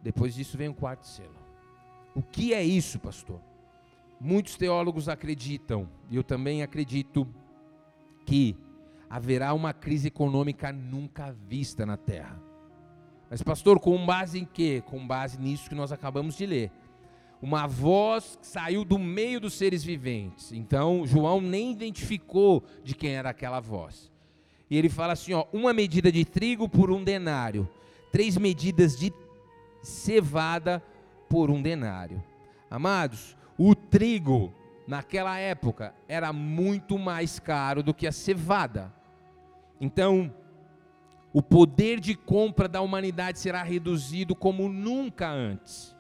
[0.03, 1.32] Depois disso vem o quarto selo.
[2.15, 3.41] O que é isso, pastor?
[4.21, 7.27] Muitos teólogos acreditam, e eu também acredito,
[8.25, 8.57] que
[9.11, 12.41] haverá uma crise econômica nunca vista na terra.
[13.29, 14.83] Mas, pastor, com base em quê?
[14.87, 16.71] Com base nisso que nós acabamos de ler.
[17.41, 20.53] Uma voz saiu do meio dos seres viventes.
[20.53, 24.13] Então, João nem identificou de quem era aquela voz.
[24.71, 27.69] E ele fala assim: ó, uma medida de trigo por um denário,
[28.13, 29.13] três medidas de
[29.83, 30.92] cevada por
[31.51, 32.23] um denário.
[32.71, 34.53] Amados, o trigo
[34.87, 38.93] naquela época era muito mais caro do que a cevada.
[39.81, 40.33] Então,
[41.33, 45.97] o poder de compra da humanidade será reduzido como nunca antes.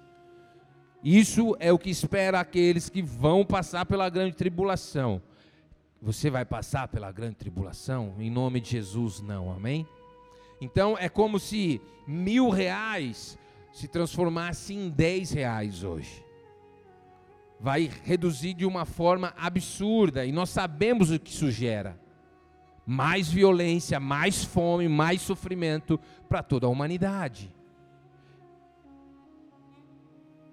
[1.03, 5.21] Isso é o que espera aqueles que vão passar pela grande tribulação.
[6.01, 8.15] Você vai passar pela grande tribulação?
[8.19, 9.87] Em nome de Jesus, não, amém?
[10.61, 13.39] Então é como se mil reais
[13.73, 16.25] se transformasse em 10 reais hoje.
[17.59, 21.99] Vai reduzir de uma forma absurda, e nós sabemos o que isso gera:
[22.85, 27.55] mais violência, mais fome, mais sofrimento para toda a humanidade.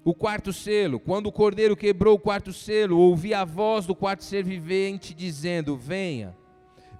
[0.05, 4.23] O quarto selo, quando o cordeiro quebrou o quarto selo, ouvi a voz do quarto
[4.23, 6.37] ser vivente dizendo: Venha.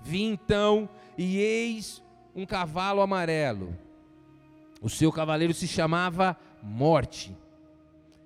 [0.02, 2.04] Vi então, e eis
[2.34, 3.76] um cavalo amarelo
[4.82, 7.36] o seu cavaleiro se chamava Morte,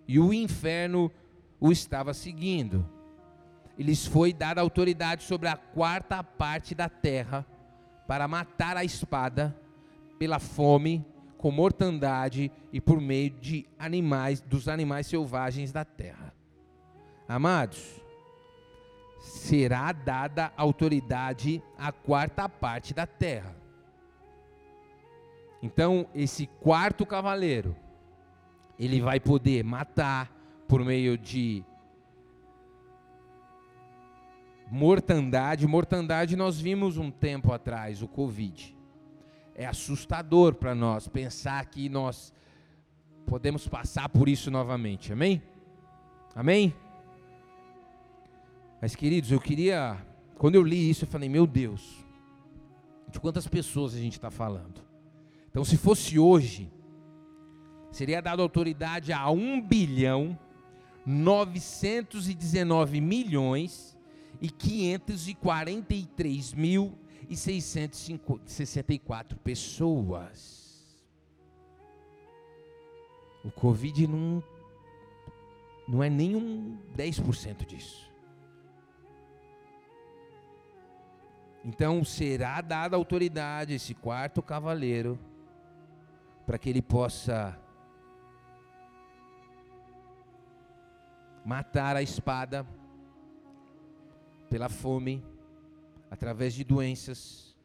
[0.07, 1.11] e o inferno
[1.59, 2.87] o estava seguindo.
[3.77, 7.45] Lhes foi dada autoridade sobre a quarta parte da terra
[8.07, 9.57] para matar a espada
[10.19, 11.05] pela fome,
[11.37, 16.33] com mortandade e por meio de animais, dos animais selvagens da terra.
[17.27, 18.01] Amados,
[19.19, 23.62] será dada autoridade à quarta parte da terra.
[25.63, 27.73] Então, esse quarto cavaleiro,
[28.77, 30.29] ele vai poder matar
[30.67, 31.63] por meio de
[34.69, 35.65] mortandade.
[35.65, 38.75] Mortandade nós vimos um tempo atrás, o Covid.
[39.55, 42.33] É assustador para nós pensar que nós
[43.25, 45.13] podemos passar por isso novamente.
[45.13, 45.41] Amém?
[46.35, 46.75] Amém?
[48.81, 49.95] Mas queridos, eu queria,
[50.37, 52.05] quando eu li isso, eu falei, meu Deus,
[53.09, 54.91] de quantas pessoas a gente está falando?
[55.53, 56.73] Então, se fosse hoje,
[57.91, 60.35] seria dado autoridade a 1 bilhão
[61.05, 63.95] 919 milhões
[64.41, 66.97] e 543 mil
[67.29, 70.97] e 664 pessoas.
[73.45, 74.43] O Covid não,
[75.87, 78.11] não é nem um 10% disso.
[81.63, 85.19] Então será dada autoridade esse quarto cavaleiro
[86.45, 87.57] para que ele possa
[91.45, 92.65] matar a espada
[94.49, 95.23] pela fome,
[96.11, 97.55] através de doenças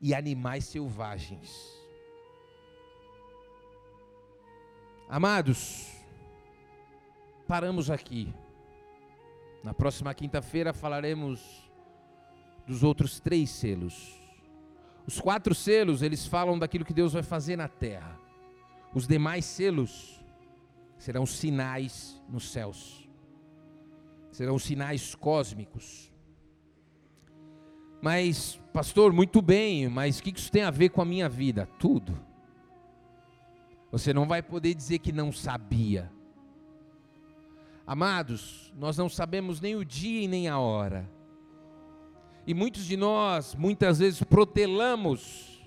[0.00, 1.50] e animais selvagens.
[5.08, 5.92] Amados,
[7.46, 8.34] paramos aqui.
[9.62, 11.70] Na próxima quinta-feira falaremos
[12.66, 14.25] dos outros três selos.
[15.06, 18.18] Os quatro selos, eles falam daquilo que Deus vai fazer na terra.
[18.92, 20.24] Os demais selos
[20.98, 23.08] serão sinais nos céus.
[24.32, 26.12] Serão sinais cósmicos.
[28.02, 31.66] Mas, pastor, muito bem, mas o que isso tem a ver com a minha vida?
[31.78, 32.18] Tudo.
[33.90, 36.10] Você não vai poder dizer que não sabia.
[37.86, 41.08] Amados, nós não sabemos nem o dia e nem a hora.
[42.46, 45.60] E muitos de nós, muitas vezes, protelamos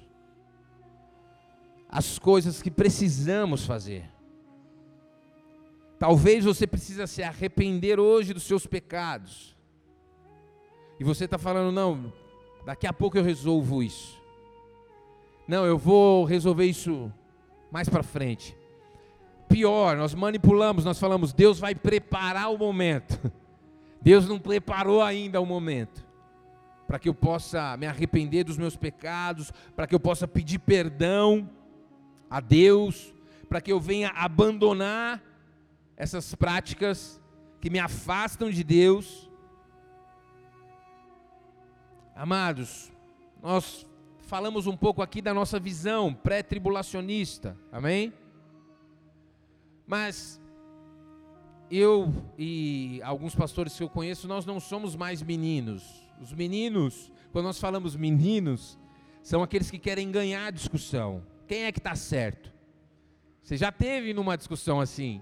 [1.89, 4.09] as coisas que precisamos fazer.
[5.97, 9.57] Talvez você precisa se arrepender hoje dos seus pecados.
[10.97, 12.13] E você está falando, não,
[12.65, 14.17] daqui a pouco eu resolvo isso.
[15.45, 17.11] Não, eu vou resolver isso
[17.69, 18.55] mais para frente.
[19.49, 23.19] Pior, nós manipulamos, nós falamos, Deus vai preparar o momento.
[24.01, 26.08] Deus não preparou ainda o momento
[26.89, 31.47] para que eu possa me arrepender dos meus pecados, para que eu possa pedir perdão
[32.27, 33.13] a Deus,
[33.47, 35.21] para que eu venha abandonar
[35.95, 37.21] essas práticas
[37.61, 39.29] que me afastam de Deus.
[42.15, 42.91] Amados,
[43.39, 43.85] nós
[44.21, 48.11] falamos um pouco aqui da nossa visão pré-tribulacionista, amém?
[49.85, 50.41] Mas
[51.69, 56.08] eu e alguns pastores que eu conheço, nós não somos mais meninos.
[56.21, 58.77] Os meninos, quando nós falamos meninos,
[59.23, 61.23] são aqueles que querem ganhar a discussão.
[61.47, 62.53] Quem é que está certo?
[63.41, 65.21] Você já teve numa discussão assim,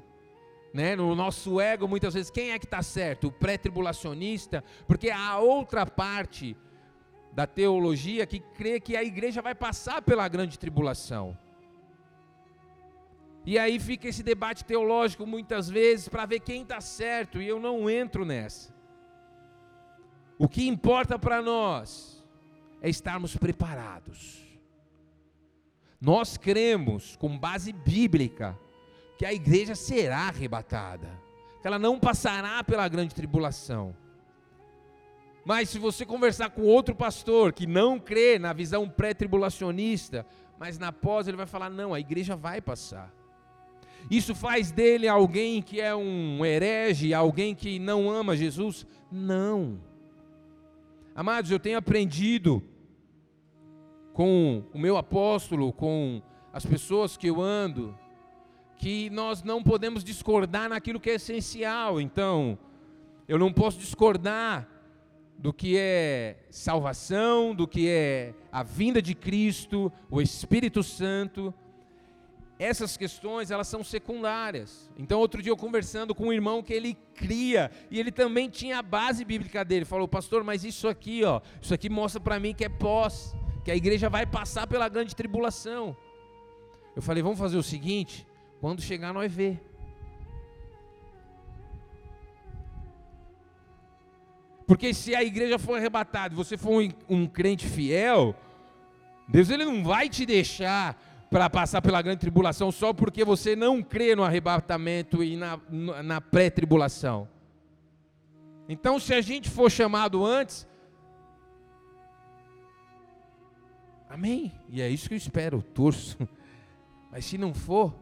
[0.74, 0.95] né?
[0.95, 3.28] No nosso ego, muitas vezes, quem é que está certo?
[3.28, 6.58] O pré-tribulacionista, porque a outra parte
[7.32, 11.38] da teologia que crê que a igreja vai passar pela grande tribulação.
[13.45, 17.60] E aí fica esse debate teológico muitas vezes para ver quem está certo, e eu
[17.60, 18.77] não entro nessa.
[20.38, 22.24] O que importa para nós
[22.82, 24.46] é estarmos preparados.
[26.00, 28.58] Nós cremos, com base bíblica,
[29.18, 31.10] que a igreja será arrebatada,
[31.60, 33.96] que ela não passará pela grande tribulação.
[35.44, 40.26] Mas se você conversar com outro pastor que não crê na visão pré-tribulacionista,
[40.60, 43.12] mas na pós ele vai falar: não, a igreja vai passar.
[44.12, 48.86] Isso faz dele alguém que é um herege, alguém que não ama Jesus?
[49.12, 49.80] Não.
[51.18, 52.61] Amados, eu tenho aprendido
[54.13, 56.22] com o meu apóstolo, com
[56.53, 57.97] as pessoas que eu ando,
[58.78, 61.99] que nós não podemos discordar naquilo que é essencial.
[61.99, 62.55] Então,
[63.28, 64.70] eu não posso discordar
[65.39, 71.51] do que é salvação, do que é a vinda de Cristo, o Espírito Santo
[72.60, 74.89] essas questões elas são secundárias.
[74.97, 78.80] Então, outro dia eu conversando com um irmão que ele cria e ele também tinha
[78.80, 79.86] a base bíblica dele.
[79.86, 83.70] Falou, pastor, mas isso aqui, ó, isso aqui mostra para mim que é pós, que
[83.70, 85.95] a igreja vai passar pela grande tribulação.
[86.95, 88.26] Eu falei, vamos fazer o seguinte:
[88.60, 89.60] quando chegar nós vê.
[94.66, 98.36] Porque se a igreja for arrebatada você for um, um crente fiel,
[99.28, 100.99] Deus ele não vai te deixar
[101.30, 105.60] para passar pela grande tribulação só porque você não crê no arrebatamento e na,
[106.04, 107.28] na pré-tribulação.
[108.70, 110.68] Então, se a gente for chamado antes,
[114.10, 114.54] amém.
[114.70, 116.18] E é isso que eu espero, torço.
[117.12, 117.94] Mas se não for,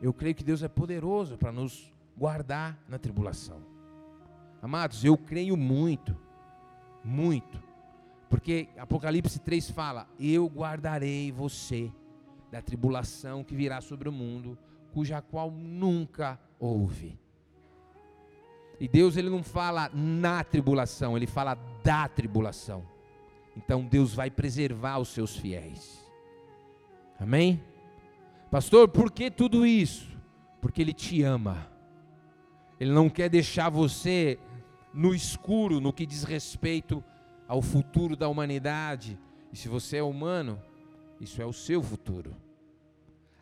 [0.00, 3.62] eu creio que Deus é poderoso para nos guardar na tribulação.
[4.62, 6.16] Amados, eu creio muito,
[7.02, 7.62] muito,
[8.28, 11.90] porque Apocalipse 3 fala: Eu guardarei você
[12.50, 14.58] da tribulação que virá sobre o mundo,
[14.92, 17.18] cuja qual nunca houve.
[18.78, 22.84] E Deus ele não fala na tribulação, ele fala da tribulação.
[23.56, 26.00] Então Deus vai preservar os seus fiéis.
[27.18, 27.62] Amém?
[28.50, 30.08] Pastor, por que tudo isso?
[30.60, 31.68] Porque ele te ama.
[32.80, 34.38] Ele não quer deixar você
[34.92, 37.04] no escuro no que diz respeito
[37.46, 39.18] ao futuro da humanidade.
[39.52, 40.58] E se você é humano,
[41.20, 42.34] isso é o seu futuro.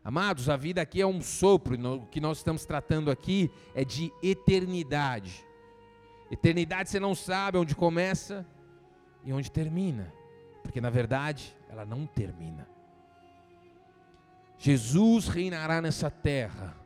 [0.03, 4.12] Amados, a vida aqui é um sopro, o que nós estamos tratando aqui é de
[4.22, 5.45] eternidade.
[6.31, 8.47] Eternidade você não sabe onde começa
[9.24, 10.12] e onde termina,
[10.62, 12.68] porque na verdade ela não termina.
[14.59, 16.76] Jesus reinará nessa terra.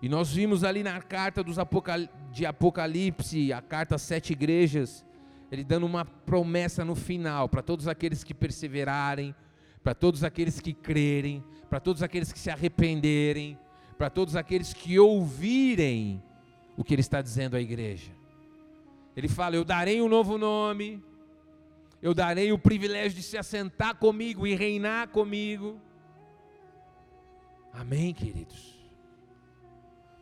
[0.00, 2.00] E nós vimos ali na carta dos Apocal...
[2.32, 5.04] de Apocalipse, a carta às sete igrejas,
[5.50, 9.34] ele dando uma promessa no final para todos aqueles que perseverarem,
[9.82, 13.58] para todos aqueles que crerem, para todos aqueles que se arrependerem,
[13.98, 16.22] para todos aqueles que ouvirem
[16.76, 18.12] o que ele está dizendo à igreja.
[19.16, 21.02] Ele fala: Eu darei um novo nome,
[22.00, 25.80] eu darei o privilégio de se assentar comigo e reinar comigo.
[27.72, 28.78] Amém, queridos?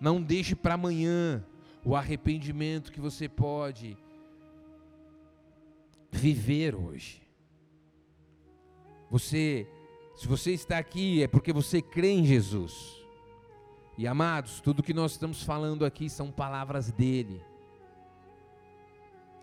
[0.01, 1.45] Não deixe para amanhã
[1.85, 3.97] o arrependimento que você pode
[6.11, 7.21] viver hoje.
[9.11, 9.67] Você,
[10.15, 13.05] se você está aqui, é porque você crê em Jesus.
[13.99, 17.43] E amados, tudo que nós estamos falando aqui são palavras dele.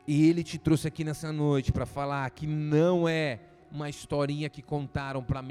[0.07, 4.61] E ele te trouxe aqui nessa noite para falar que não é uma historinha que
[4.61, 5.43] contaram para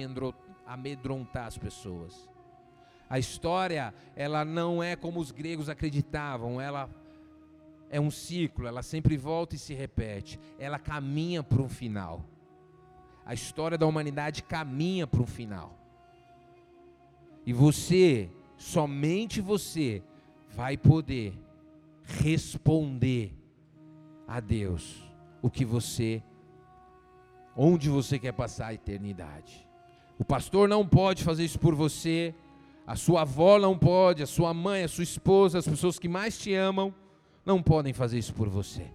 [0.66, 2.28] amedrontar as pessoas.
[3.08, 6.88] A história, ela não é como os gregos acreditavam, ela
[7.90, 10.40] é um ciclo, ela sempre volta e se repete.
[10.58, 12.24] Ela caminha para um final.
[13.26, 15.76] A história da humanidade caminha para um final.
[17.44, 20.00] E você, somente você,
[20.48, 21.36] vai poder
[22.04, 23.34] responder
[24.28, 25.02] a Deus
[25.42, 26.22] o que você,
[27.56, 29.66] onde você quer passar a eternidade.
[30.18, 32.32] O pastor não pode fazer isso por você,
[32.86, 36.38] a sua avó não pode, a sua mãe, a sua esposa, as pessoas que mais
[36.38, 36.94] te amam,
[37.44, 38.88] não podem fazer isso por você.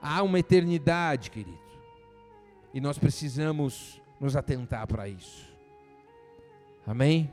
[0.00, 1.67] Há uma eternidade, querido,
[2.72, 5.46] e nós precisamos nos atentar para isso.
[6.86, 7.30] Amém?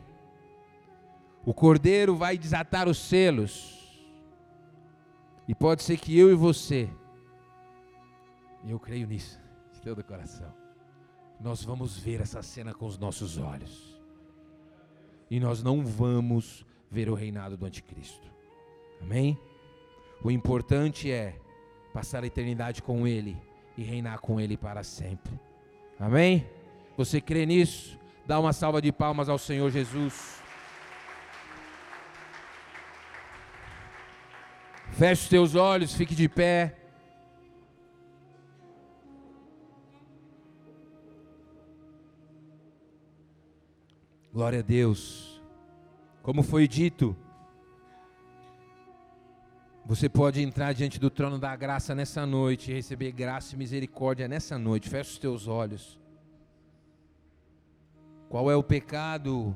[1.46, 3.74] O cordeiro vai desatar os selos.
[5.48, 6.90] E pode ser que eu e você,
[8.64, 9.40] e eu creio nisso,
[9.72, 10.52] de todo o coração,
[11.40, 13.96] nós vamos ver essa cena com os nossos olhos.
[15.30, 18.28] E nós não vamos ver o reinado do anticristo.
[19.02, 19.38] Amém?
[20.24, 21.40] O importante é
[21.94, 23.38] passar a eternidade com Ele
[23.78, 25.40] e reinar com Ele para sempre.
[26.00, 26.48] Amém?
[26.98, 28.00] Você crê nisso?
[28.26, 30.42] Dá uma salva de palmas ao Senhor Jesus.
[34.94, 36.76] Feche os teus olhos, fique de pé.
[44.34, 45.42] Glória a Deus.
[46.22, 47.16] Como foi dito,
[49.86, 54.28] você pode entrar diante do trono da graça nessa noite e receber graça e misericórdia
[54.28, 54.90] nessa noite.
[54.90, 56.00] Feche os teus olhos.
[58.28, 59.56] Qual é o pecado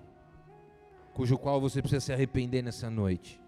[1.16, 3.42] cujo qual você precisa se arrepender nessa noite?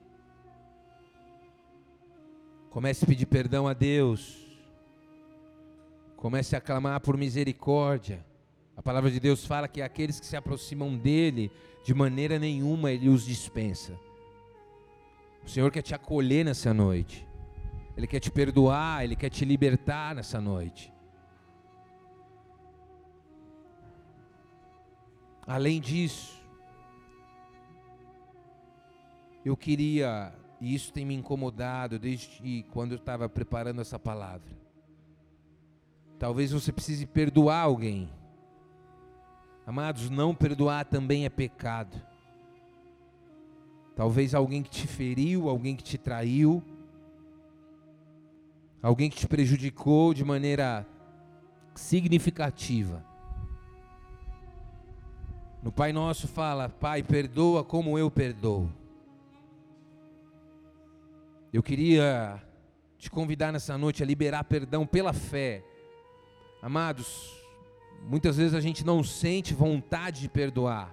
[2.72, 4.48] Comece a pedir perdão a Deus.
[6.18, 8.26] Comece a clamar por misericórdia.
[8.76, 11.52] A palavra de Deus fala que aqueles que se aproximam dele,
[11.84, 13.94] de maneira nenhuma ele os dispensa.
[15.44, 17.28] O Senhor quer te acolher nessa noite.
[17.98, 20.94] Ele quer te perdoar, ele quer te libertar nessa noite.
[25.46, 26.40] Além disso,
[29.44, 34.56] eu queria, e isso tem me incomodado desde quando eu estava preparando essa palavra.
[36.18, 38.10] Talvez você precise perdoar alguém.
[39.66, 42.00] Amados, não perdoar também é pecado.
[44.02, 46.64] Talvez alguém que te feriu, alguém que te traiu,
[48.82, 50.88] alguém que te prejudicou de maneira
[51.76, 53.06] significativa.
[55.62, 58.72] No Pai Nosso fala: Pai, perdoa como eu perdoo.
[61.54, 62.42] Eu queria
[62.98, 65.64] te convidar nessa noite a liberar perdão pela fé.
[66.60, 67.32] Amados,
[68.08, 70.92] muitas vezes a gente não sente vontade de perdoar,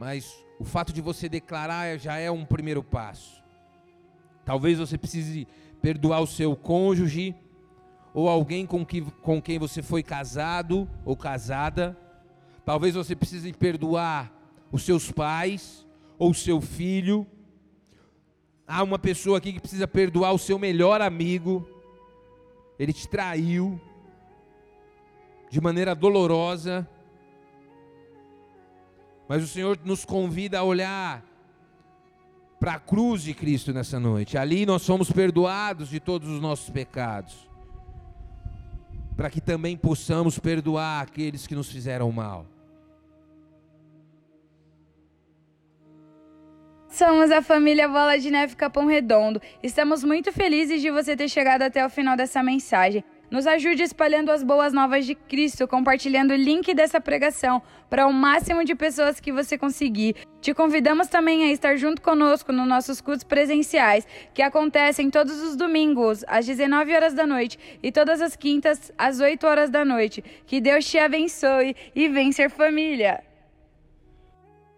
[0.00, 3.40] mas o fato de você declarar já é um primeiro passo.
[4.44, 5.46] Talvez você precise
[5.80, 7.36] perdoar o seu cônjuge,
[8.12, 11.96] ou alguém com, que, com quem você foi casado ou casada
[12.64, 14.32] Talvez você precise perdoar
[14.70, 15.84] os seus pais
[16.16, 17.26] ou seu filho.
[18.64, 21.68] Há uma pessoa aqui que precisa perdoar o seu melhor amigo.
[22.78, 23.80] Ele te traiu
[25.50, 26.88] de maneira dolorosa.
[29.30, 31.22] Mas o Senhor nos convida a olhar
[32.58, 34.36] para a cruz de Cristo nessa noite.
[34.36, 37.48] Ali nós somos perdoados de todos os nossos pecados.
[39.16, 42.44] Para que também possamos perdoar aqueles que nos fizeram mal.
[46.88, 49.40] Somos a família Bola de Neve Capão Redondo.
[49.62, 53.04] Estamos muito felizes de você ter chegado até o final dessa mensagem.
[53.30, 58.12] Nos ajude espalhando as boas novas de Cristo, compartilhando o link dessa pregação para o
[58.12, 60.16] máximo de pessoas que você conseguir.
[60.40, 64.04] Te convidamos também a estar junto conosco nos nossos cultos presenciais,
[64.34, 69.20] que acontecem todos os domingos, às 19 horas da noite, e todas as quintas, às
[69.20, 70.24] 8 horas da noite.
[70.44, 73.29] Que Deus te abençoe e vencer família!